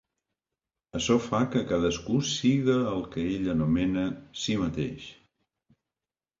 [0.99, 4.09] Açò fa que cadascú siga el que ell anomena
[4.47, 5.09] si mateix.